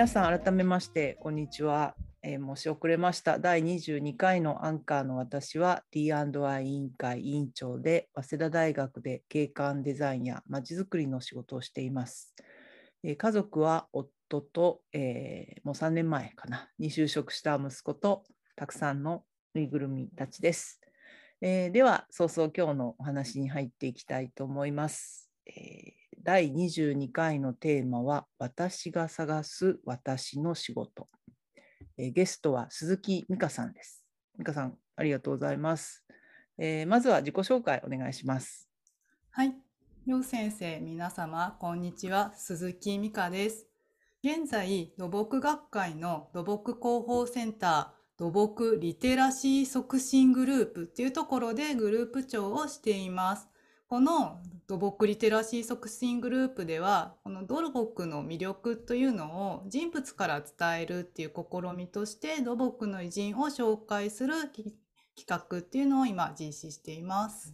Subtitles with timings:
[0.00, 3.38] 皆さん改めましてこんにちは、えー、申し遅れました。
[3.38, 12.34] 第22回のアンカーの私は D&I 委員会委員長で早稲田大学で景観デザインやまちづくりの仕事をしています、
[13.04, 18.24] えー、家族は夫と、えー、もう3年前かなに就職した息子と
[18.56, 19.24] たくさんの
[19.54, 20.80] ぬいぐるみたちです、
[21.42, 25.79] え、では早々今日のお話に入っていきたいと思います、え
[26.32, 31.08] 第22回のテーマは私が探す私の仕事。
[31.98, 34.04] えゲストは鈴木美香さんです。
[34.38, 36.04] 美香さん、ありがとうございます。
[36.56, 38.68] えー、まずは自己紹介お願いします。
[39.30, 39.56] はい。
[40.06, 42.32] よう先生、皆様、こんにちは。
[42.36, 43.66] 鈴木美香です。
[44.22, 53.49] 現在、土木学会の土木広報センター、土木リテラシー促進グループっていうところでグループ長をしています。
[53.90, 54.38] この
[54.68, 64.72] 土木リテラシー促進グループではこの土木の魅力というのを人物から伝えるっていう試みとして土木の偉人を紹介する企
[65.26, 67.52] 画っていうのを今実施しています。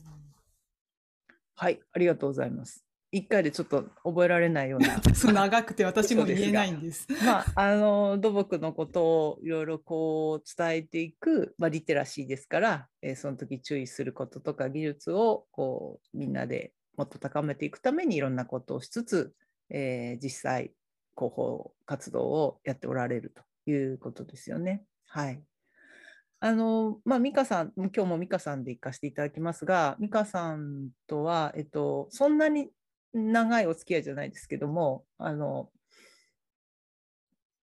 [1.55, 2.86] はいありがとうございます。
[3.17, 7.07] 1回でちょっと覚えられないような そう長くて私も言えないんです。
[7.25, 19.35] まあ、あの土木のことをいろいろこう伝えていく、まあ、リテラシーですから、えー、その時注意することとか技術をこうみんなでもっと高めていくためにいろんなことをしつつ、
[19.71, 20.73] えー、実際
[21.17, 23.33] 広報活動をやっておられる
[23.65, 24.85] ということですよね。
[25.07, 25.43] はい。
[26.39, 32.71] あのまあ、美香さん、今日も美香さんで行かせていただきますが、美香さんとは、えっと、そんなに
[33.13, 35.71] 長いお付き合いじゃないですけどもあの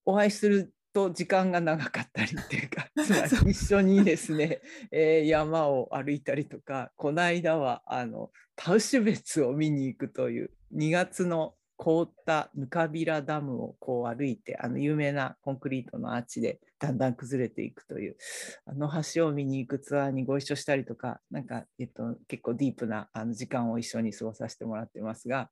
[0.04, 18.16] お会いすると時間が長かったりっていうか つまり一緒にですね、えー、山を歩いたりとかこの間はあのタウシュベツを見に行くという2月の凍ったぬかびらダムをこう歩いてあの有名なコンクリートのアーチでだんだん崩れていくという
[18.66, 25.50] あの橋を見に行くツアーにご一緒したりとかなんか、えっと、結構ディープなあの時間を一緒に過ごさせてもらってますが、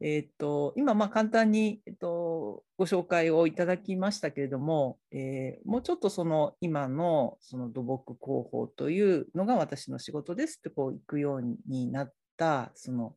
[0.00, 13.14] えっと、今まあ簡単に、えっと、ご紹介をいただきましたけれども、えー、もうちょっとその今のその土木工法というのが私の仕事ですってこう行くようになったその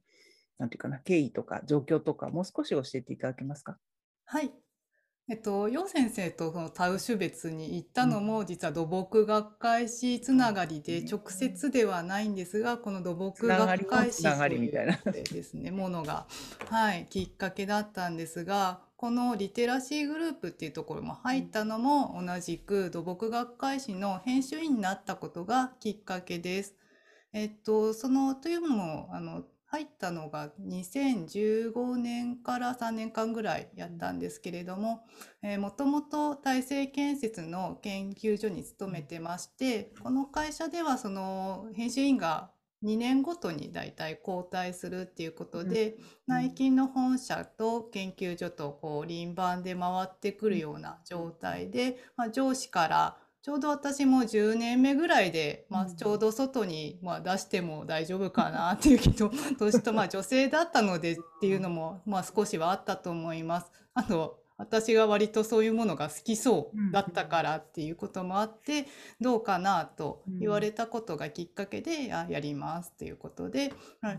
[0.58, 3.78] なんていうかな経緯とか状況とかもう少し教えていただけますか？
[4.26, 4.52] はい
[5.30, 16.28] えっと、楊先生とそのタウシュ別に行ったのも、実は土木学会誌つながりで、直接ではないんですが、この土木学会誌というですね、ものが、
[16.70, 26.74] はい、きっかけだったんですが、このリテラシーグループっていうところも入ったのも同じく土木学会誌の編集員になったことがきっかけです。
[27.34, 35.06] えっと、そのというのもあの入ったのが2015年から3年間ぐらいやったんですけれども、
[35.60, 42.52] もともと大成建設の研究所に勤めてまして、この会社ではその編集員が
[42.84, 63.72] 2年ごとにだいたい交代するっていうことで、内勤の本社と研究所とこう輪番で回ってくるような状態で、まあ、上司からちょうど私も10年目ぐらいで、まあ、ちょうど外に、まあ、出しても大丈夫かなっていうけど、 年と、まあ、女性だったのでっていうのも、まあ、少しはあったと思います。
[63.94, 68.86] あと、私が割とそういうものが好きそうだったからっていうこともあって、
[69.22, 73.72] どうかなと言われたことがきっかけで、やりますっていうことで、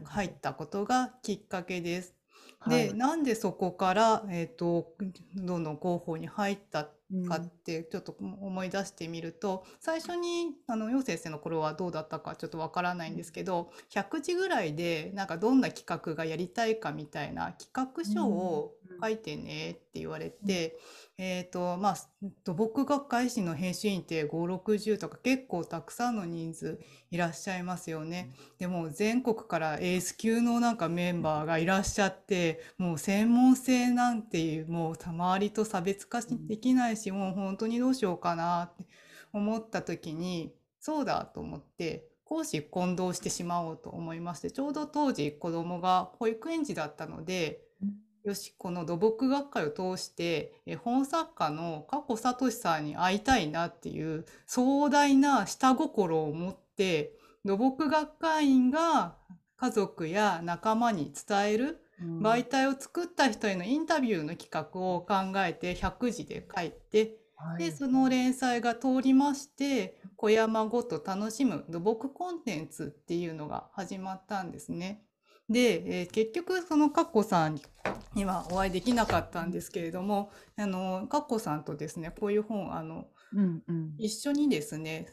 [0.04, 2.17] 入ったことがきっかけです。
[2.66, 4.93] で、なんでそこから、えっ、と、
[5.37, 6.88] どんどん広報に入った
[7.26, 20.76] かってちょっと思い出してみると、うん、最初にあの陽先生の頃はどうだったかちょっとわからないんですけど100字ぐらいでなんかどんな企画がやりたいかみたいな企画書を書いてねって言われて、
[21.18, 21.96] うん、えっ、ー、とまあ
[22.44, 26.80] 土木学会誌の編集員って560とか結構たくさんの人数
[27.10, 28.32] いらっしゃいますよね。
[28.58, 38.84] でも全国からエース級のなんかメンバーがいらっしゃってもう専門性なんていうもう周りと差別化できないしもう本当にどうしようかなって
[39.32, 47.62] 思った時にそうだと思って講師混同してしまおうと思いましてちょうど当時子供が保育園児だったので
[48.25, 57.12] よしこの土木学会を通して絵本作家の加古聡さんに会いたいなっていう壮大な下心を持って
[57.44, 59.15] 土木学会員が
[59.56, 75.03] 家族や仲間に伝える媒体を作った人へのインタビューの企画を考えて100字で書いて、はい、でその連載が通りまして小山ごと楽しむ土木コンテンツっていうのが始まったんですね。
[75.48, 77.60] で、えー、結局そのカッコさん
[78.14, 85.06] にはお会いできなかったんですけれども、あのカッコさんとですねこういう本あの、うんうん、一緒にですね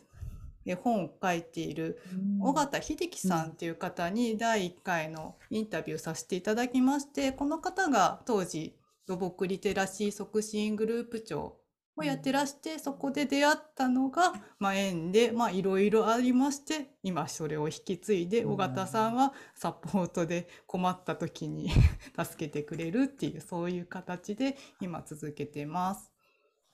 [0.74, 2.02] 本を書いている
[2.42, 11.58] 尾形秀樹さんっていう方に第1回のインタビューさせていただきましてこの方が当時土木リテラシー促進グループ長
[11.98, 21.70] をやってらして、そこで出会ったのが、まあ、縁でいろいろありまして今それを引き継いで尾形さんはサポートで困った時に
[22.18, 26.12] 助けてくれるっていうそういう形で今続けてます。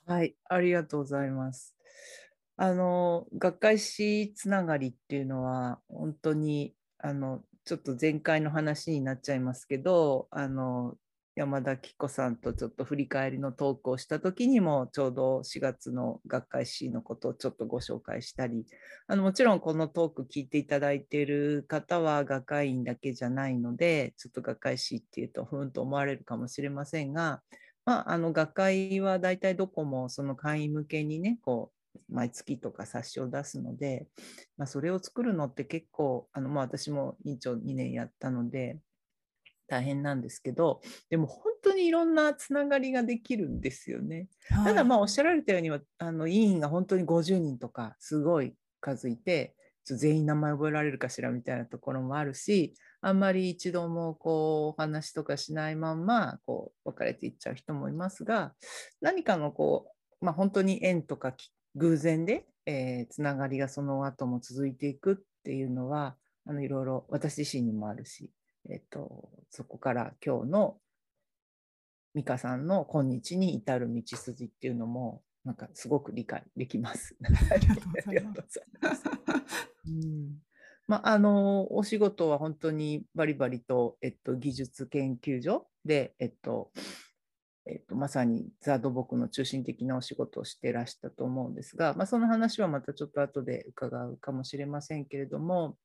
[0.05, 1.75] はい、ありがとうございます。
[2.57, 10.95] あの学会誌つながりっていうのは本当にあのちょっと前回の話になっちゃいますけどあの
[11.33, 18.65] 山田紀子さんとちょっと振り返りのトークをした時にもちょうど4月の学会誌のことをちょっとご紹介したり
[19.07, 27.41] あのもちろんこのトーク聞いていただいている方は学会員だけじゃないのでちょっと学会誌っていうとふんと思われるかもしれませんが、
[27.85, 31.81] まあ、あの学会は大体どこもその会員向けにねこう
[32.13, 34.05] 毎月とか冊子を出すので、
[34.57, 38.79] まあ、それを作るのって結構あの、まあ、私も委員長2年やったので
[39.71, 44.27] 大変なんですけどでも本当にいろんなつながりができるんですよね。
[44.49, 58.53] はい、ただまあおっしゃられたようにあの委員が本当に50人とかすごい数いて全員名前覚えられるかしらみたいなところもあるしあんまり一度もこうお話とかしないまんまこう別れていっちゃう人もいますが
[58.99, 59.87] 何かのこ
[60.21, 61.33] う、まあ、本当に縁とか
[61.75, 66.15] 偶然で、えー、つながりがその後も続いていくっていうのは
[66.45, 68.29] あのいろいろ私自身にもあるし
[68.69, 70.77] えっと、そこから今日の
[72.13, 77.15] 美香さんの今日に至る道筋っていうのもなんかすごく理解できます。
[77.51, 78.23] ありがとうござい
[78.81, 79.03] ます。
[79.87, 80.41] うん
[80.87, 86.71] まあ、あのお仕事は本当にバリバリと、えっと、技術研究所で、えっと
[87.65, 95.77] えっと、まさにザ・土木の中心的なお仕事をしてらしたと思うんですが、まあ、その話はまたちょっと後で伺うかもしれませんけれども、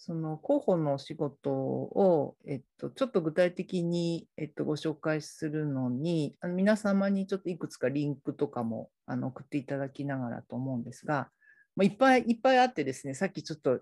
[0.00, 11.28] その広報のお仕事を、えっと、ちょっと具体的に、えっと、ご紹介するのに、あの皆様にちょっといくつかリンクとかもあの送っていただきながらと思うんですが、
[11.76, 13.80] まあ、いっぱいいっぱいあってですね、さっきちょっと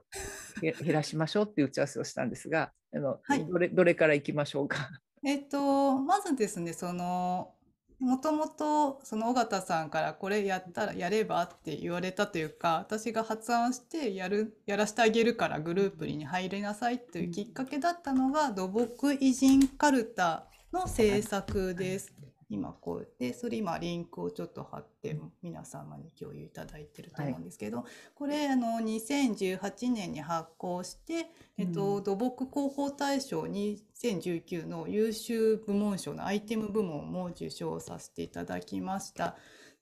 [0.60, 4.90] 減らしましょうっていう打ち合わせをしたんですが、あの、はい、どれどれからいきましょうか？
[5.24, 7.54] えっと、まずですね、その
[7.98, 22.12] もともとその尾形さんからこれやったらやればって言われたというか私が発案してやるやらせてあげるからグループに入りなさいというきっかけだったのが土木偉人カルタの制作です。
[22.48, 31.26] 今こうでそれ今リンクをちょっと貼って皆様に共有いただいてると思うんですけど、はい、これあの2018年に発行して、
[31.58, 39.36] えっと、土木広報大賞2019の優秀部門賞のアイテム部門も受賞させていただきました。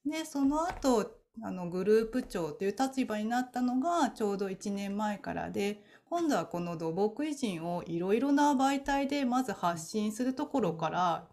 [0.06, 11.26] でその後あのグループ長という立場になったのがちょうど1年前からで今度はこの土木偉人をいろいろな媒体でまず発信するところから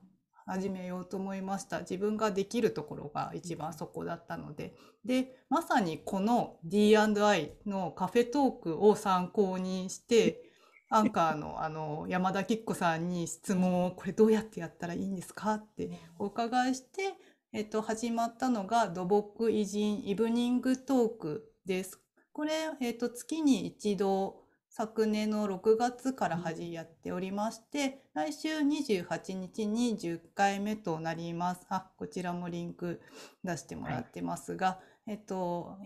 [0.45, 1.79] 始めようと思いました。
[1.79, 4.75] 自分ができるところが一番そこだったので。
[5.05, 10.43] で、まさにこの D&I のカフェトークを参考にして、
[10.89, 17.13] アンカーのあの山田吉子さんに質問をこれどうやってやったらいいんですかってお伺いして、
[17.53, 22.01] えっと、始まったのが土木偉人イブニングトークです。
[22.33, 24.40] これ、えっと、月に一度
[24.73, 31.65] 昨年の6月から始やっておりまして、来週28日に10回目となります。
[31.67, 33.01] あ、こちらもリンク
[33.43, 35.77] 出してもらってますが、はい、えっと、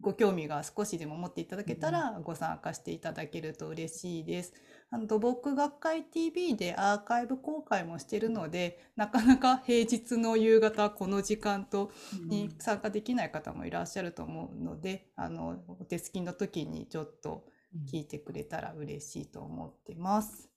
[0.00, 4.54] ご興味が少しでも持っていただけたらご参加していただけると嬉しいです。
[4.90, 11.90] あの土木学会 TV でアーカイブ公開もしているので、なかなか平日の夕方この時間と
[12.28, 17.44] に参加できない方もいらっしゃると思うので、あのお手すきの時にちょっと
[17.86, 20.50] 聞いてくれたら嬉しいと思ってます。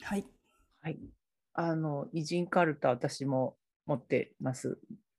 [0.00, 0.26] はい。
[0.80, 0.98] はい。
[1.54, 4.78] あの、偉人カルタ私も持ってます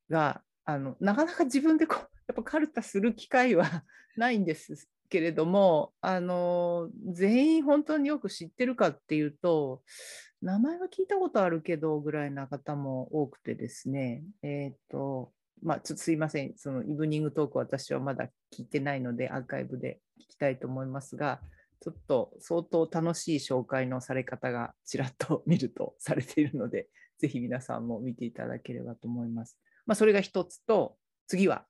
[0.09, 3.83] が、あの、なかなか自分でこう、 やっぱカルタする機会は
[4.15, 9.83] ないんですけれども、あの、全員本当によく知ってるかっていうと、
[10.41, 21.41] 名前は聞いたことあるけどぐらいな方も多くてですね、えっ、ー、と、まあ、ちょっとすいません、そのイブニングトーク私はまだ聞いてないので、アーカイブで聞きたいと思いますが、
[21.81, 26.87] ちょっと相当楽しい紹介のされ方がちらっと見るとされているので、
[27.19, 29.57] ぜひ皆さんも見ていただければと思います。
[29.85, 31.65] まあ、それが一つと、次は？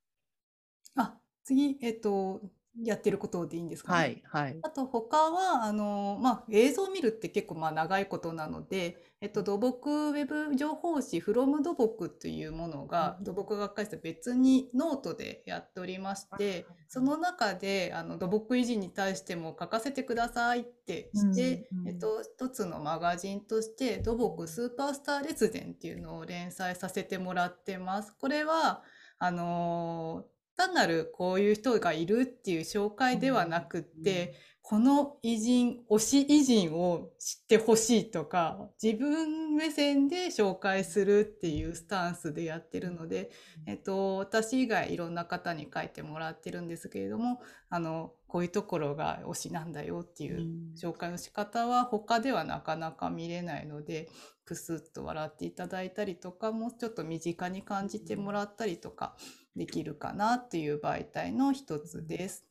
[0.96, 2.42] あ次、えっと、
[2.82, 3.98] やってることでいいんですかね？
[4.00, 28.15] はいはい、あと他はあの、まあ、映像を見るって結構まあ長いことなので、えっと、土木ウェブ情報誌「フロム土木」というものが土木学会室別にノートでやっておりましてその中であの土木偉人に対しても書かせてくださいってして、えっと、一つのマガジンとして「土木スーパースター列伝」っていうのを連載させてもらってます。
[28.20, 28.82] これは
[29.20, 30.25] あの
[30.56, 43.30] 単なるこういう人がいるっていう紹介ではなくって、この偉人、推し偉人を知ってほしいとか、自分目線で紹介するっていうスタンスでやってるので、
[43.68, 50.48] えっと、私以外いろんな方に書いてもらってるんですけれども、あの、こういうところが推しなんだよっていう
[50.82, 54.08] 紹介の仕方は他ではなかなか見れないので、
[54.46, 59.18] くすっと笑っていただいたりとか、もうちょっと身近に感じてもらったりとか、
[59.56, 62.46] できるかなっていう媒体の一つです。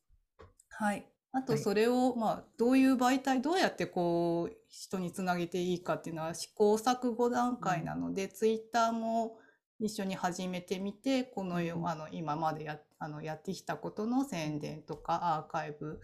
[0.71, 1.07] はい。
[1.33, 9.39] あとそれを、まあ、どういう媒体、どうやってこう、人につなげていいかっていうのは試行錯誤段階なので、うん、ツイッターも
[9.81, 16.01] 一緒に始めてみて、このよ、あの、今までや、あの、やってきたことの宣伝とかアーカイブ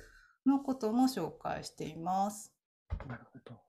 [0.46, 2.54] のことも紹介しています。
[3.06, 3.67] なるほど。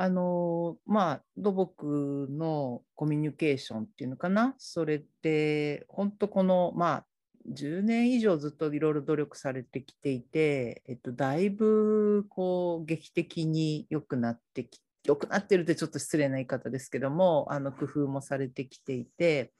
[0.00, 4.54] あのまあ土木のコミュニケーションっていうのかな？
[4.56, 7.04] それって本当このまあ
[7.52, 19.52] 10年以上ずっといろいろ努力されてきていて、えっと、だいぶこう劇的に良くなってき良くなってるってちょっと失礼な言い方ですけどもあの工夫もされてきていて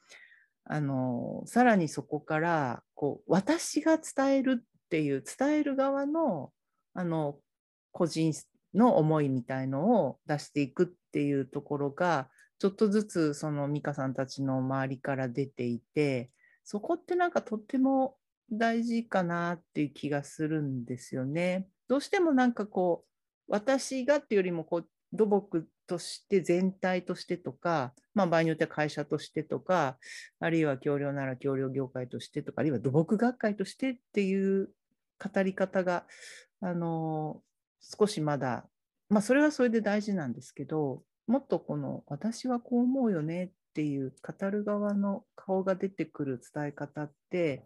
[0.65, 6.49] あのさらにそこからこう私が伝えるっていう伝える側の
[6.95, 7.35] あの
[7.91, 8.33] 個人
[8.73, 16.31] の思いみたいのを出していくっていうところがちょっとずつその美香さんたちの周りから出ていて
[16.63, 18.15] そこってなんかとっても
[18.51, 21.67] 大事かなっていう気がするんですよね。
[21.87, 23.05] どうしてもなんかこ
[23.47, 29.97] う私がっていうよりもこう土木として全体としてとか、まあ、場合によっては会社としてとか
[30.39, 34.69] あるいは橋梁なら橋梁業界としてとかあるいは土木学会としてっていう
[35.19, 36.05] 語り方が
[36.61, 37.41] あの
[37.81, 38.65] 少しまだ、
[39.09, 47.65] まあ、それはそれで大事なんですけど、もっとこの私はこう思うよねっていう語る側の顔が出てくる伝え方って、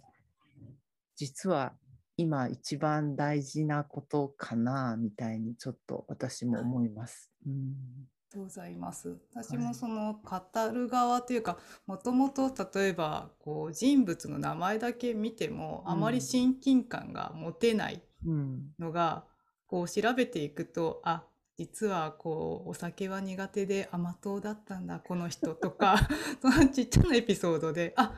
[1.15, 1.73] 実は
[2.17, 7.31] 今一番大事なことかなみたいにちょっと私も思います。
[7.45, 7.75] うん
[8.37, 9.17] ございます。
[9.33, 11.57] 私もその語る側というか、
[11.87, 18.01] もともと例えばこう人物の名前だけ見てもあまり親近感が持てない
[18.79, 19.25] のが、
[19.67, 21.23] こう調べていくとあ
[21.57, 26.07] 実はこうお酒は苦手で甘党だったんだこの人とか
[26.41, 28.13] そのちっちゃなエピソードであ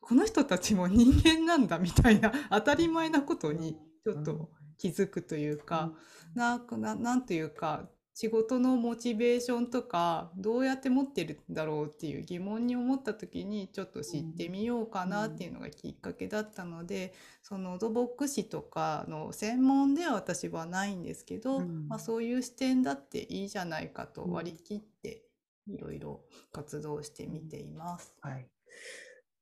[0.00, 5.92] この人たちも人間なんだみたいな当たり前なことにちょっと気づくというか、
[6.34, 7.88] なんかなんというか
[8.18, 25.22] 仕事のモチベーションとかどうやって持ってるんだろうっていう疑問に思った時にちょっと知ってみようかなっていうのがきっかけだったので、その土木士とかの専門では私はないんですけど、まあ、そういう視点だっていいじゃないかと割り切って
[25.68, 28.14] いろいろ活動してみています。
[28.22, 28.48] はい。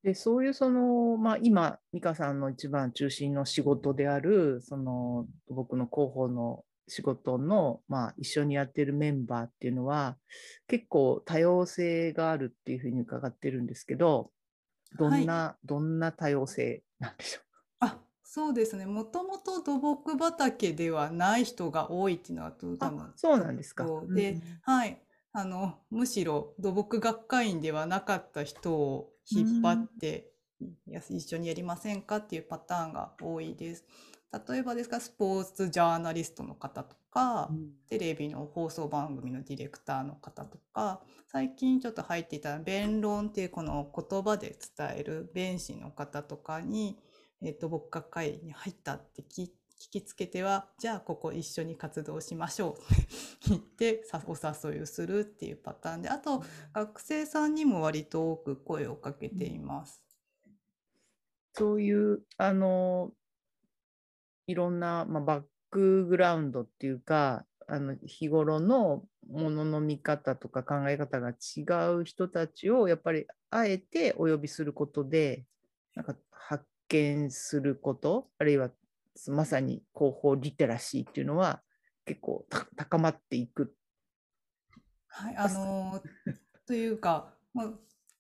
[0.03, 10.17] でそういうその、まあ、今、美香さんの一番中心の仕事である、その僕の広報の仕事の、まあ、一緒にやってるメンバーっていうのは
[10.69, 14.31] 結構多様性があるっていうふうに伺ってるんですけど
[14.99, 17.43] どんな、はい、どんな多様性なんでしょう？
[17.81, 18.87] あそうですね。
[18.87, 23.87] もともと土木畑ではない人が多いっていうのは多分そうなんですか。
[24.15, 24.37] で、う。
[24.37, 25.01] ん、はい。
[25.33, 33.85] あのむしろ土木学会員ではなかった人を引っ張って、うん、一緒にやりませんかっていうパターンが多いです。
[34.49, 46.99] 例えばですかスポーツジャーナリストの方とか、うん、テレビの放送番組のディレクターの方とか最近ちょっと入っていた弁論っていうこの言葉で伝える弁士の方とかに、
[47.43, 49.51] えっと、牧歌会に入ったって聞
[49.91, 54.37] きつけてはじゃあここ一緒に活動しましょう って言ってお
[54.71, 60.03] 誘いをするっていうパターンであと学生さんにも割と多く声をかけています。
[61.57, 63.13] そういうあの
[64.47, 71.63] いろんな、まあ、バックグラウンドっていうかあの日頃のものの見方とか考え方が違
[71.95, 75.45] う人たちをやっぱりあえてお呼びすることで
[75.95, 78.71] なんか発見することあるいは
[79.29, 81.63] まさに広報リテラシーっていうのは
[82.05, 82.47] 結構
[82.77, 83.75] 高まっていく。
[85.07, 86.03] はい、あの
[86.67, 87.73] というか、まあ、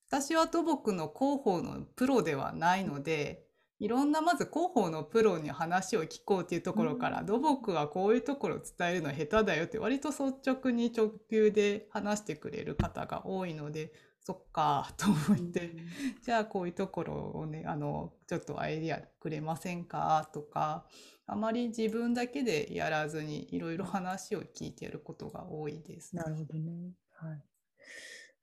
[0.09, 3.44] 私は土木の広報のプロではないので
[3.81, 15.78] いろんなまず広報のプロに話を聞こうっていうところから、うん、土木はこういうところを伝えるのは下手だよって割と率直に直球で話してくれる方が多いのでそっかと思って、うん、
[16.23, 20.87] じゃあこういうところをねあのちょっとアイディアくれませんかとか
[21.26, 26.23] あまり自分だけでやらずにいろいろ話を聞いてることが多いです、ね。
[26.23, 26.93] なるほどね。
[27.12, 27.43] はい。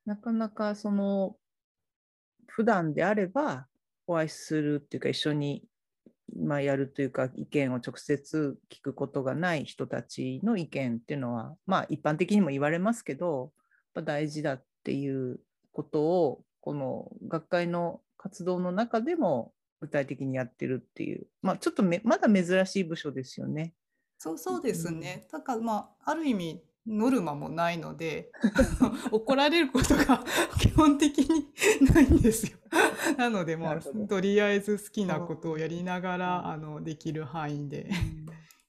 [0.05, 1.35] なかなかその
[2.47, 3.67] 普段であれば
[4.07, 5.63] お会いするっていうか一緒に
[6.37, 13.51] まあ、やるというか意見を直接聞くことがない人たちの意見っていうのはまあ一般的にも言われますけど
[13.95, 15.39] やっぱ大事だっていう
[15.73, 23.73] ことをこの学会の活動の中でも具体的にやってるっていう、まあ、ちょっとまだ珍しい部署ですよね。
[24.17, 25.27] そうそうですね。
[25.31, 28.31] だからまあある意味ノルマもないので
[29.11, 30.23] 怒られることが
[30.59, 31.47] 基本的に
[31.93, 32.57] ないんですよ。
[33.17, 37.89] なのでまあとりあえず好きなことをやりながらあのできる範囲で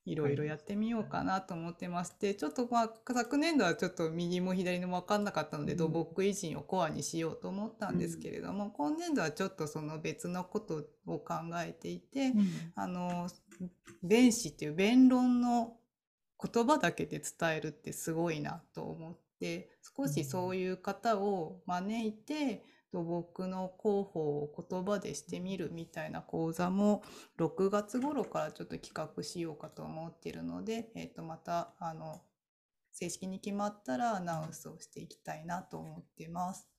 [0.05, 12.33] いろいろやってみようかなと思ってまして、ちょっとまあ昨年度はちょっと右も左も分かんなかったので、土木維持をコアにしようと思ったんですけれども、今年度はちょっとその別のことを考えていて、
[12.75, 13.29] あの
[14.03, 15.77] 弁士っていう弁論の
[16.43, 27.03] 言葉だけで伝えるってすごいなと思って少しそういう方を招いて、土木の広報を言葉でしてみるみたいな講座も
[27.39, 32.21] 6月頃からちょっと企画しようかと思っているので、えー、とまたあの
[32.93, 36.72] 正式に決まったらアナウンスをしていきたいなと思ってます。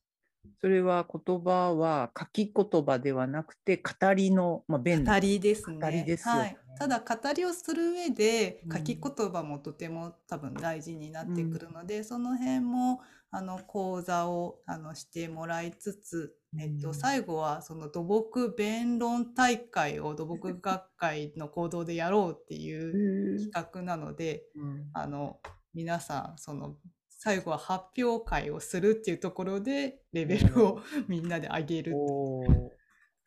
[0.59, 5.77] それは言葉は書き言葉ではなくて語りの、まあ、弁語りですね。
[5.79, 6.58] 語りです、ね、はい。
[6.79, 13.01] ただ語りをする上で書き言葉もとても多分大事になってくるので、うん、その辺も
[13.32, 25.39] あの講座をあのしてもらいつつ、えっと、最後はその土木弁論大会を土木学会の行動でやろうっていう企画なので、うん、あの
[25.73, 26.75] 皆さんその
[27.23, 31.93] 最後は発表会をするっていうところでレベルをみんなで上げる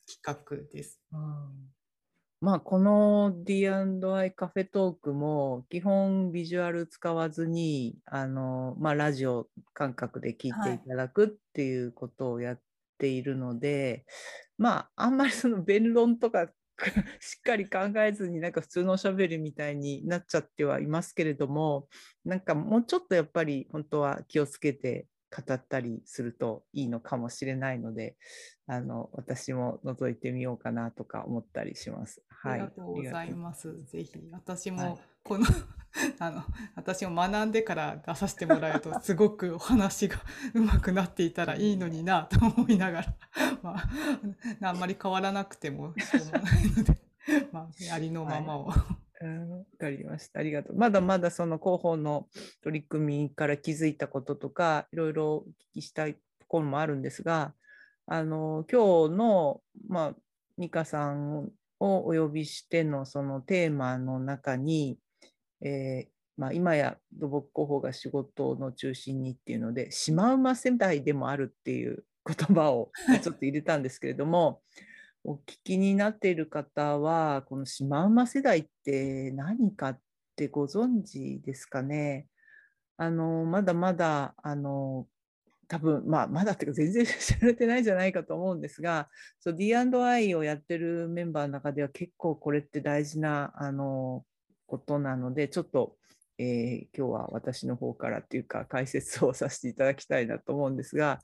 [0.06, 1.00] 企画です。
[1.10, 1.20] うん。
[2.42, 12.60] まあ、この D&I カフェトークも基本ビジュアル使わずにあの、まあ、ラジオ感覚で聞いていただくっていうことをやっ
[12.98, 14.04] ているので、はい、
[14.58, 16.48] まああんまりその弁論とか
[17.20, 21.88] しっかり考えずになんか普通のおしゃべりみたいになっちゃってはいますけれども
[22.24, 28.16] なんかもうちょっとやっぱり本当は気をつけて語ったりするといいのかもしれないので
[28.66, 32.22] あの私も覗いてみようかなとか思ったりします。
[32.28, 33.84] はい、ありがとうございます。
[33.84, 35.54] ぜひ私もこの、はい、
[36.18, 36.42] あの
[36.76, 40.16] 私も学んでから出させてもらえるとすごくお話が
[40.54, 43.14] うまくなっていたらいいのになと思いながら、
[43.62, 46.98] まあ、あんまり変わらなくてもしょうがないので、
[47.52, 48.66] まあ、ありのままを。
[48.66, 50.40] はいわかりました。
[50.40, 50.76] ありがとう。
[50.76, 52.28] まだまだその広報の
[52.62, 57.54] 取り組みから気づいたこととか、いろいろお聞きしたいところもあるんですが、
[58.06, 60.14] あの今日の、まあ、
[60.58, 64.98] 美香さんをお呼びしてのそのテーマの中に、
[65.62, 72.90] えー、まあ、今や土木広報が仕事の中心にっていうので、シマウマ世代でもあるっていう言葉を
[73.22, 74.62] ちょっと入れたんですけれども、
[75.24, 80.00] お聞きになっている方は、このシマウマ世代って何かっ
[80.36, 82.26] てご存知ですかね？
[82.98, 85.06] あのまだまだあの
[85.68, 89.08] 多分、まあ、まだっていうか全然知られてないんじゃないかと思うんですが、
[89.44, 94.24] D&I をやってるメンバーの中では結構これって大事なあの
[94.66, 95.96] ことなので、ちょっと、
[96.38, 101.20] えー、今日は私の方からっていうか解説をさせていただきたいなと思うんですが、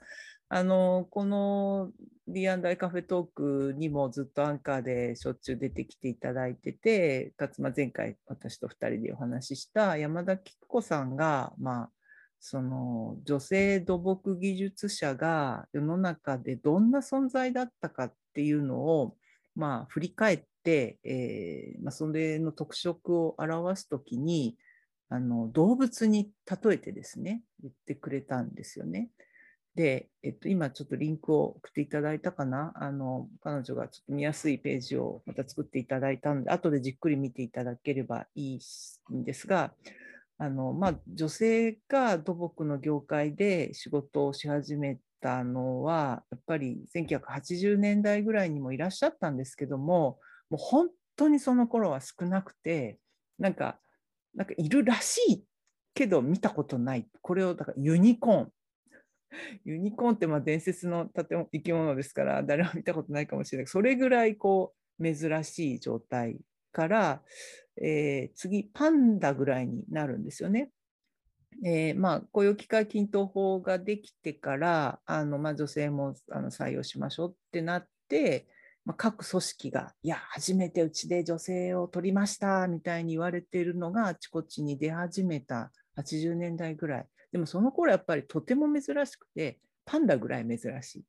[0.55, 1.93] あのこの
[2.29, 3.27] D&I カフェトー
[3.71, 11.91] クにもずっとアンカーでしょっちゅう出てきていただいてて、かつま前回私と2人でお話しした山田菊子さんが、まあ、
[12.39, 19.17] その女性土木技術者が世の中でどんな存在だったかっていうのを、
[19.55, 24.57] まあ、振り返って、えーまあ、それの特色を表すときに
[25.09, 29.11] あの動物に例えてですね言ってくれたんですよね。
[29.75, 32.73] で、えっと、今ちょっとリンクを送っていただいたかな？
[32.77, 38.61] あの彼女がちょっと見やすいページをまた作っていただいたので後でじっくり見ていただければいい
[39.15, 39.73] んですが
[40.39, 50.19] あの、まあ、女性が土木の業界で仕事をし始めたのはやっぱり1980年代ぐらいにもいらっしゃったんですけども
[50.51, 52.99] もう本当にその頃は少なくて
[53.39, 53.79] なんか
[54.35, 55.45] なんかいるらしい
[55.95, 57.07] けど見たことない。
[57.21, 58.53] これをだからユニコーン。
[59.65, 63.67] ユニコーンってまあ伝説の建物生き物ですから誰も見たことないかもしれない。
[63.67, 66.39] それぐらいこう珍しい状態
[66.73, 67.23] から、
[67.77, 70.71] えー、次パンダぐらいになるんですよね。
[71.65, 78.47] えー、まあ、雇用機会均等法ができてからあの、まあ、女性もあの採用しましょうってなって、
[78.85, 87.07] まあ、各組織が、いや、初めてうちで女性を取りましたみたいに言われているのがあちこちに出始めた80年代ぐらい。
[87.31, 91.05] でもその頃やっぱりとても珍しくて、パンダぐらい珍しい。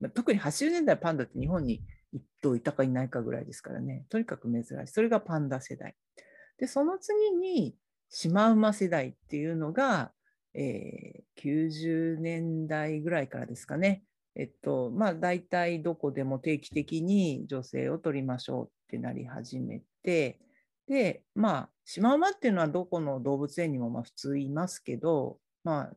[0.00, 1.82] まあ、特に80年代パンダって日本に
[2.14, 4.74] 1頭いたかいないかぐらいですからね、とにかく珍しい。
[4.86, 5.94] それがパンダ世代。
[6.58, 7.74] で、その次に
[8.14, 10.12] シマウマ世代っていうのが、
[10.52, 14.04] えー、90年代ぐらいからですかね。
[14.36, 20.38] えっと、まあ、大体どこでも定期的に女性を取りましょうってなり始めて、
[20.86, 25.96] で、まあ、シマウマっていうのはどこの動物園にもまあ普通いますけど、まあ、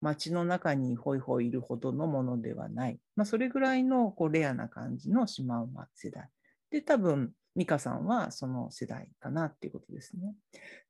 [0.00, 3.00] 街の中にホイホイいるほどのものではない。
[3.16, 6.30] まあ、それぐらいのこうレアな感じのシマウマ世代。
[6.70, 10.34] で、多分、美香さんはその世代かなっていうことですね。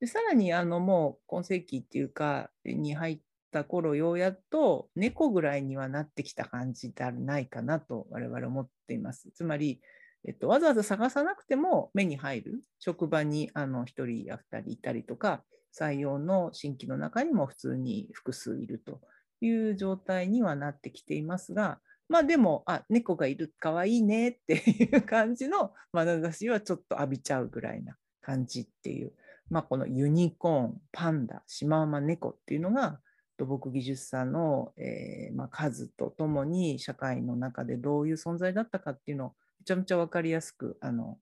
[0.01, 3.21] でさらに、あの、もう今世紀っていうか、に入っ
[3.53, 9.31] た頃、ようやっと猫ぐらいにはなってきた感じではないかなと我々思っています。
[9.33, 9.81] つまり、
[10.27, 15.45] えっと、わざわざ探さなくても目に入る職場にあの1人や2人いたりとか
[15.79, 19.01] 採用の新規の中にも普通に複数いると
[19.41, 29.13] いう状態にはなってきていますが、まあでも、あ、猫がいる、かわいいねっていう感じの眼差しはちょっと浴びちゃうぐらいな感じっていう、
[29.51, 33.01] まあこのユニコーン、パンダ、シマウマ猫っていうのが
[33.37, 41.19] 土木技術者の、えー、まあ、数とともに社会の中でどういう存在だったかっていうのをめちゃめちゃ分かりやすくあの、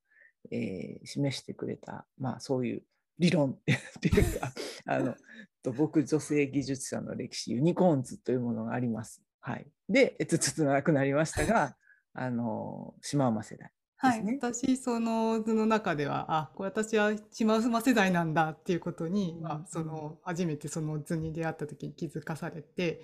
[0.51, 2.83] えー、示してくれた、まあ、そういう
[3.19, 4.53] 理論 っていうか
[4.87, 5.17] あの
[5.63, 9.24] 土木女性技術者の歴史ユニコーンズというものがあります。
[9.47, 11.77] はい、で、えっと、ちょっと長くなりましたが
[12.15, 13.71] あのシマウマ世代。
[13.97, 23.03] はい、私その図の中ではあこれ私はシマウマ世代なんだっていうことに、まあ、その初めてその図に出会った時に気づかされて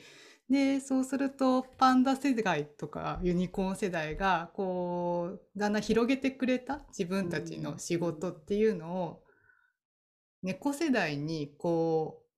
[0.50, 9.22] でそうするとパンダ世代とかユニコーン世代がこうだんだん広げてくれた自分たちの仕事っていうのを
[10.42, 12.30] 猫世代にこう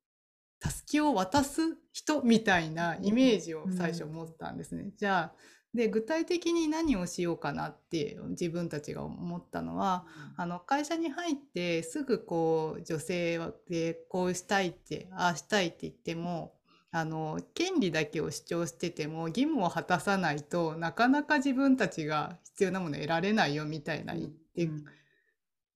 [0.62, 4.92] たすきを渡す人みたいなイメージを最初持ったんですね。
[4.96, 5.32] じゃあ
[5.74, 10.04] で具体的に何をしようかなって自分たちが思ったのは、
[10.36, 16.54] あの会社に入ってすぐこう女性でこうしたいってああしたいって言っても
[16.92, 24.84] あの権利だけを主張してても義務を果たさないとなかなか自分たちが必要なものを得られないよみたいな言って、うん、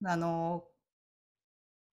[0.05, 0.65] あの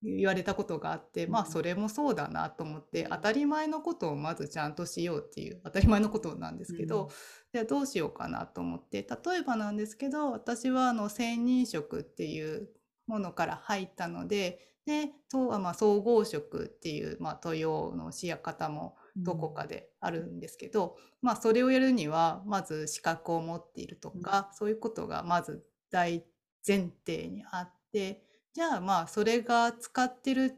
[0.03, 7.09] 言われたことがあって、まあそれもそうだなと思って当たり前のことをまずちゃんとしようっていう当たり前のことなんですけど、うん、
[7.53, 12.69] じゃあどうしようかなと思って例えばなんですけど私はあの専任職っていう
[13.07, 26.25] ものから入ったのででと、まあ、総合職っていう、まあ、登用のしや方もどこかであるんですけど、うん、まあそれをやるにはまず資格を持っているとか、うん、そういうことがまず大
[26.67, 30.55] 前提にあってじゃあまあそれが使ってる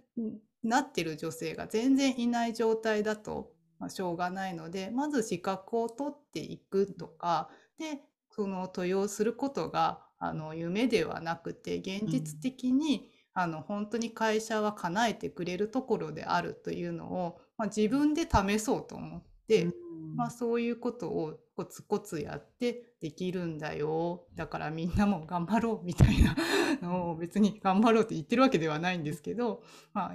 [0.63, 19.73] なってる女性が全然いない状態だと、まあ、しょうがないのでまず資格を取っていくとかでその登用することがあの夢ではなくて現実的に、うん、あの本当に会社は叶えてくれるところであるというのをまあ、自分で試そうと思って、うん、
[20.15, 24.25] まあ、そういうことをコツコツやってできるんだよ。
[24.36, 26.36] だからみんなも頑張ろうみたいな。
[26.81, 30.13] のを別に頑張ろうって言ってるわけではないんですけど、まあ、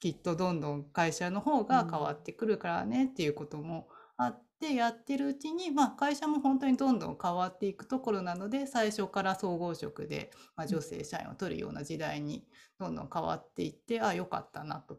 [0.00, 12.46] きっとどんどん会社の方が変わってくるからねっていうこともあってやってるうちに、まあ、会社も本当にどんどん変わっていくところなので最初から総合職で、まあ、女性社員を取るような時代に
[12.78, 14.98] どんどん変わっていってああよかったなと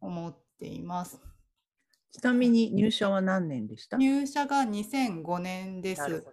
[0.00, 1.20] 思っています。
[2.12, 3.96] ちなみに入社は何年でした？
[3.96, 6.24] 入社が2005年です。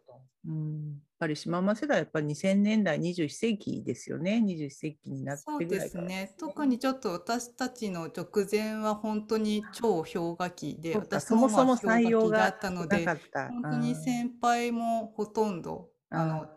[0.48, 1.02] うん。
[1.24, 4.44] やっぱり島間世代やっぱり2000年代21世紀ですよね。
[4.46, 6.36] 21世紀になってそうですね。
[6.38, 16.48] 特にちょっと私たちの直前は本当に超氷河期で私もそも採用があったので本当に先輩もほとんどあの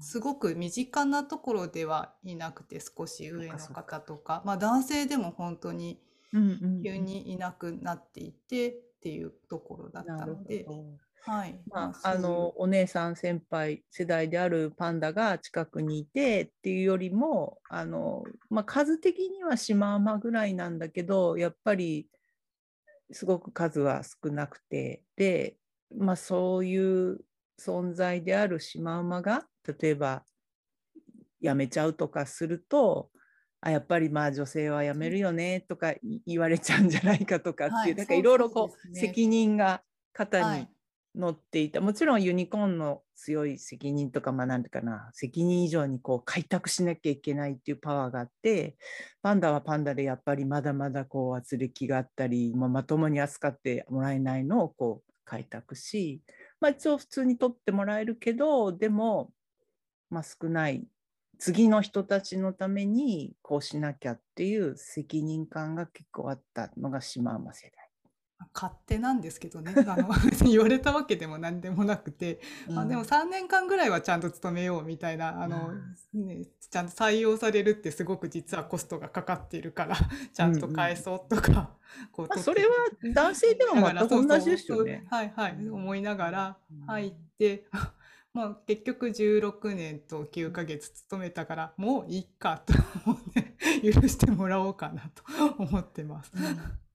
[0.00, 4.42] すごく身近なところではいなくて少し上の方とか。
[4.44, 6.00] まあ男性でも本当に
[6.32, 10.66] 急にいなくなっていてっていうところだったので。
[11.24, 11.60] はい。
[11.70, 22.08] まあ、あのお姉さん先輩世代であるパンダが近くにいてっていうよりもあの、まあ、数的にはシマウマぐらいなんだけどやっぱり
[23.12, 25.56] すごく数は少なくてで、
[25.96, 26.76] まあ、そうい
[27.10, 27.20] う
[27.60, 29.44] 存在であるシマウマが
[29.80, 30.24] 例えば
[31.40, 33.10] 辞めちゃうとかすると
[33.62, 35.94] あやっぱりまあ女性は辞めるよねとか
[36.26, 40.68] 言われちゃうんじゃないかとかっていう、はい、なんかいろいろこう、ね、責任が肩に
[41.14, 48.76] 乗っていた、はい、もちろんユニコーンの強い責任とかまあなんていうかな責任以上にこう開拓しなきゃいけないっていうパワーがあって
[49.22, 56.20] パンダはパンダでやっぱりまだまだこう圧力があったり、まあ、まともに扱ってもらえないのをこう開拓し、
[56.60, 59.30] まあ、一応普通に取ってもらえるけどでも、
[60.10, 60.84] まあ、少ない
[61.42, 67.88] 次の人たちのためにこうしなきゃっていう責任感が結構あったのがシマウマ世代。
[68.54, 69.74] 勝手なんですけどね。
[69.88, 70.08] あの
[70.48, 75.72] 言われたわけでも何でもなくて、うん、あでも3年間ぐらいはちゃんと勤めようみたいなあの、
[76.14, 79.96] うん、ね、ちゃんと採用されるってすごく実はコストがかかっているから
[80.32, 81.66] ちゃんと返そうとか、うんうん、
[82.12, 82.70] こう、まあ、それは
[83.14, 85.04] 男性でも全く同じですよね。
[85.10, 87.66] はいはい思いながら入って。
[88.34, 92.72] まあ、結局16年と9ヶ月勤めたからもういいかと
[93.06, 95.22] 思って、許してもらおうかなと
[95.58, 96.32] 思ってます。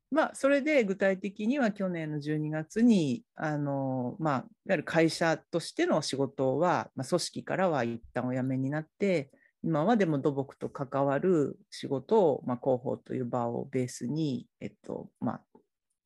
[0.09, 9.29] まあ、それで具体的には去年の12月にあの、まあ、いわゆる会社としての仕事は、まあ、組織からは一旦お辞めになって
[9.63, 15.41] 今はでも土木と関わる仕事を、まあ、広報という場をベースに、えっとまあ、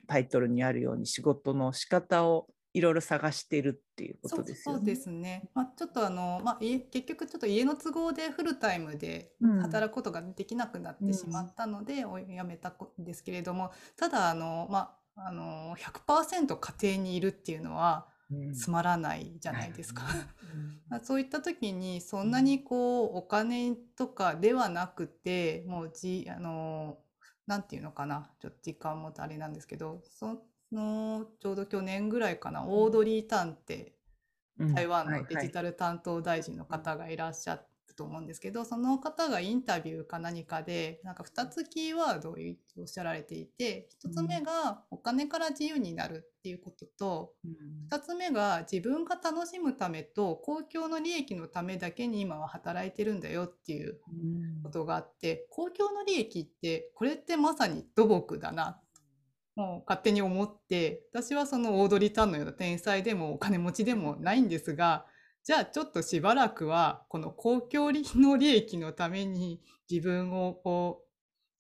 [0.07, 4.79] タイトルにあるように仕事の仕方をいろいろ探しているっていうことですよね。
[4.79, 5.49] そうですね。
[5.53, 18.07] まあ、ちょっとあの、まあ、結局ちょっと家の都合でフルタイムで働くことができなくなってしまったので、うん、辞めたんですけれども、ただあの、まあ、あの100%家庭にいるっていうのは
[18.55, 20.03] つまらないじゃないですか。
[20.91, 26.99] うん、そういった時にそんなにこうお金とかではなくてもうじあの
[27.47, 33.93] なんていうのかなちょっと時間もあれなんですけどそのちょうど去年ぐらいかな、オードリー・タンって
[34.73, 37.57] 台湾のデジタル担当大臣の方がいらっしゃっ
[37.88, 42.38] たと思うんですけど、その方がインタビューか何かでなんか2つキーワードを
[42.77, 47.34] おっしゃられていて1つ目がお金から自由になるっていうことと、
[47.91, 53.99] 2つ目が自分が楽しむためと公共の利益のためだけに今は働いてるんだよっていう
[54.63, 58.79] ことがあって公共の利益ってこれってまさに土木だな
[59.55, 65.05] もう勝手に思って私はそのオードリー・タンのような天才でもお金持ちでもないんですが
[65.43, 69.59] じゃあちょっとしばらくはこの公共の利益のために
[69.89, 71.00] 自分をこう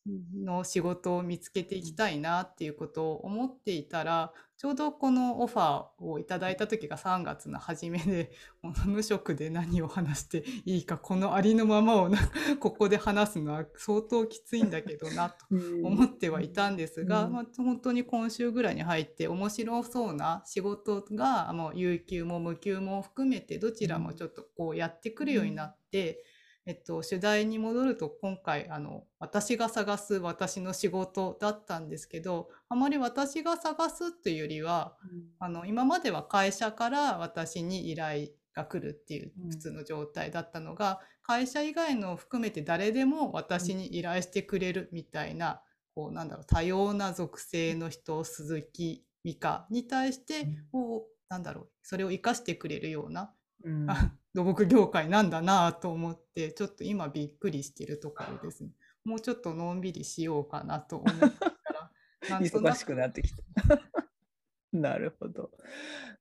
[0.07, 8.31] の仕事を見つけていきたいなっていうことを思っていたらちょうどこのオファーをいただいた時が3月の初めで、
[8.85, 12.19] 無職で何を話していいか、このありのままをな
[12.59, 15.47] ここで話すのは相当きついんだけどなと
[15.83, 26.23] 思ってはいたんですが、まあ、本当に今週ぐらいに入って面白そうな仕事が、もう有給も無給も含めてどちらもちょっとこうやってくるようになって、
[26.71, 45.61] えっと、主題に戻ると今回あの私が探す私の仕事だったんですけどあまり私が探すっていうよりは、うん、あの今までは会社から私に依頼が来るっていう普通の状態だったのが、うん、会社以外の含めて誰でも私に依頼してくれるみたいな、
[45.93, 53.87] こうなんだろう多様な属性の人鈴木美香に対して、こうなんだろうそれを生かしてくれるようなうん、
[54.33, 58.71] 土木業界なんだなと思ってちょっと今びっくりしてるところですね。
[59.03, 63.41] もうちょっとのんびりしようかなと思ったら 忙しくなってきた。
[64.71, 65.51] なるほど。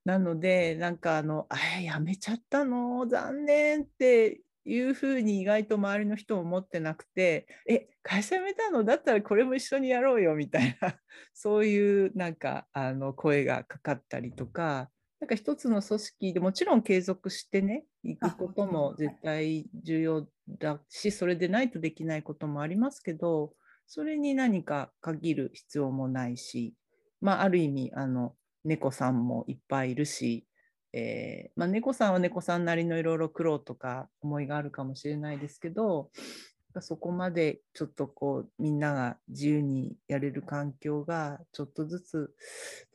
[0.05, 3.07] なのでなんかあの「あやめちゃったの？
[3.07, 8.83] 残念」っていうふうに意外と周りの人も思ってなくて「え会社辞めたの？
[8.83, 10.99] だったらこれも一緒にやろうよ」みたいな
[11.33, 20.27] そういうなんかあの声がかかったりとかなんか一つの組織でもちろん継続してね、いくことも絶対重要
[20.59, 23.53] だし、それでないとできないこともありますけど、
[23.87, 26.75] それに何か限る必要もないし、
[27.21, 30.47] まあ、ある意味、あの、猫さんもいっぱいいるし、
[30.93, 36.11] えー、まあ、猫さんは猫さんなりのいろいろ苦労とか思いがあるかもしれないですけど、
[36.81, 42.35] そこまでちょっとこうみんなが自由にやれる環境がちょっとずつ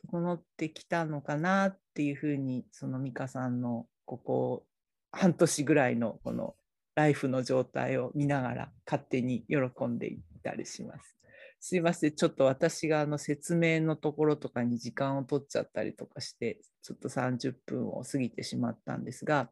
[0.06, 4.64] 整ってきたのかなっていうふうにその美香さんのここ
[5.12, 6.54] 半年ぐらいのこの
[6.94, 11.16] ライフの状態を見ながら勝手に喜んでいたりします。
[11.60, 19.50] すいません、ちょっと私があの説明のところとかに時間を取っちゃったりとかして、ちょっと30分を過ぎてしまったんですが、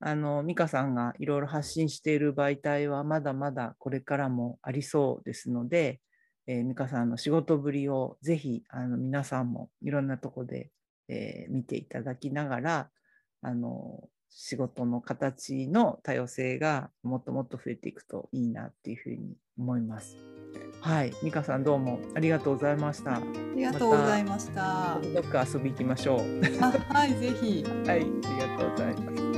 [0.00, 6.00] あの美香さんがいろいろ発信している媒体はまだまだこれからもありそうですので、
[6.46, 10.70] えー、美香さんの仕事ぶりをぜひあの皆さんもいろんなとこで、
[11.08, 12.90] えー、見ていただきながら
[13.42, 20.16] あの仕事の形の多様性がもっともっと増えていくといいなっていうふうに思います。
[20.80, 23.16] はい、美香さんどうもありがとうございました。
[23.16, 23.22] あ
[23.56, 24.98] りがとうございました。
[25.14, 26.20] どっか遊び行きましょう。
[26.60, 27.64] あはい、ぜひ。
[27.64, 29.37] はい、ありがとうございます。